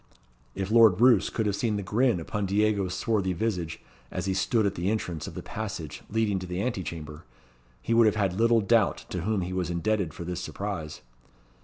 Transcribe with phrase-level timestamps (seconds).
[0.55, 4.65] If Lord Roos could have seen the grin upon Diego's swarthy visage, as he stood
[4.65, 7.23] at the entrance of the passage leading to the ante chamber,
[7.83, 11.01] he would have had little doubt to whom he was indebted for this surprise.